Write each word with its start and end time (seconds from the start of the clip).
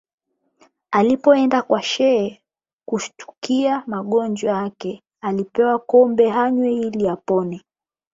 Alipoenda 0.91 1.61
kwa 1.61 1.81
Shehe 1.83 2.41
kushtukia 2.85 3.83
magonjwa 3.87 4.61
ake 4.61 5.03
alipewa 5.21 5.79
kombe 5.79 6.31
anywe 6.33 6.73
ili 6.73 7.07
apone 7.09 7.61